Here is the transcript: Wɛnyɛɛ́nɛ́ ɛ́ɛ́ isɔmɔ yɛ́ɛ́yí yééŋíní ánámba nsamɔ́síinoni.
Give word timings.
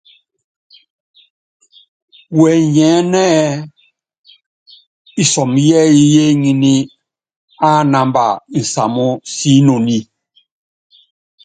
Wɛnyɛɛ́nɛ́ 2.39 3.27
ɛ́ɛ́ 3.45 3.65
isɔmɔ 5.21 5.57
yɛ́ɛ́yí 5.67 6.03
yééŋíní 6.15 6.73
ánámba 7.69 8.25
nsamɔ́síinoni. 8.59 9.97